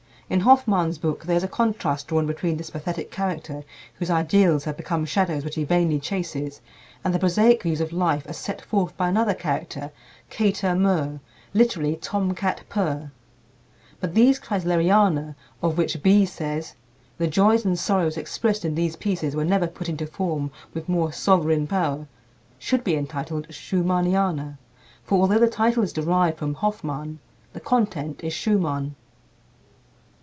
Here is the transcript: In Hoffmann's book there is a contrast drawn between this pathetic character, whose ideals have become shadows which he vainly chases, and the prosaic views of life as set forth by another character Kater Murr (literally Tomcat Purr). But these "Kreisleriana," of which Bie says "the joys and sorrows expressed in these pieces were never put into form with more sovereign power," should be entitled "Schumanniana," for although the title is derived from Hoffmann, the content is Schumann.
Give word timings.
In 0.31 0.39
Hoffmann's 0.39 0.97
book 0.97 1.25
there 1.25 1.35
is 1.35 1.43
a 1.43 1.47
contrast 1.49 2.07
drawn 2.07 2.25
between 2.25 2.55
this 2.55 2.69
pathetic 2.69 3.11
character, 3.11 3.65
whose 3.95 4.09
ideals 4.09 4.63
have 4.63 4.77
become 4.77 5.03
shadows 5.03 5.43
which 5.43 5.55
he 5.55 5.65
vainly 5.65 5.99
chases, 5.99 6.61
and 7.03 7.13
the 7.13 7.19
prosaic 7.19 7.61
views 7.63 7.81
of 7.81 7.91
life 7.91 8.25
as 8.27 8.37
set 8.37 8.61
forth 8.61 8.95
by 8.95 9.09
another 9.09 9.33
character 9.33 9.91
Kater 10.29 10.73
Murr 10.73 11.19
(literally 11.53 11.97
Tomcat 11.97 12.61
Purr). 12.69 13.11
But 13.99 14.15
these 14.15 14.39
"Kreisleriana," 14.39 15.35
of 15.61 15.77
which 15.77 16.01
Bie 16.01 16.23
says 16.25 16.75
"the 17.17 17.27
joys 17.27 17.65
and 17.65 17.77
sorrows 17.77 18.15
expressed 18.15 18.63
in 18.63 18.73
these 18.73 18.95
pieces 18.95 19.35
were 19.35 19.43
never 19.43 19.67
put 19.67 19.89
into 19.89 20.07
form 20.07 20.49
with 20.73 20.87
more 20.87 21.11
sovereign 21.11 21.67
power," 21.67 22.07
should 22.57 22.85
be 22.85 22.95
entitled 22.95 23.49
"Schumanniana," 23.49 24.57
for 25.03 25.19
although 25.19 25.39
the 25.39 25.49
title 25.49 25.83
is 25.83 25.91
derived 25.91 26.37
from 26.37 26.53
Hoffmann, 26.53 27.19
the 27.51 27.59
content 27.59 28.23
is 28.23 28.31
Schumann. 28.31 28.95